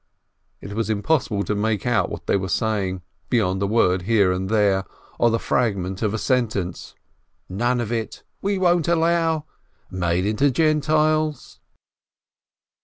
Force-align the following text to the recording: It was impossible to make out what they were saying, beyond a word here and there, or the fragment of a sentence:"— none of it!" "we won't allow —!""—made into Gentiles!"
It 0.61 0.73
was 0.73 0.89
impossible 0.89 1.43
to 1.43 1.53
make 1.53 1.85
out 1.85 2.09
what 2.09 2.25
they 2.25 2.35
were 2.35 2.49
saying, 2.49 3.03
beyond 3.29 3.61
a 3.61 3.67
word 3.67 4.01
here 4.01 4.31
and 4.31 4.49
there, 4.49 4.83
or 5.19 5.29
the 5.29 5.37
fragment 5.37 6.01
of 6.01 6.11
a 6.11 6.17
sentence:"— 6.17 6.95
none 7.49 7.79
of 7.79 7.91
it!" 7.91 8.23
"we 8.41 8.57
won't 8.57 8.87
allow 8.87 9.45
—!""—made 9.91 10.25
into 10.25 10.49
Gentiles!" 10.49 11.59